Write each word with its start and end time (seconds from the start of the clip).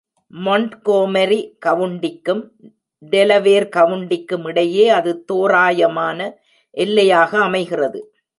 மொண்ட்கோமரி 0.33 1.39
கவுண்டிக்கும் 1.65 2.43
டெலவேர் 3.03 3.67
கவுண்டிக்கும் 3.75 4.45
இடையே 4.47 4.89
அது 4.89 5.11
தோறாயமான 5.31 6.19
எல்லையாக 6.77 7.31
அமைகிறது. 7.39 7.99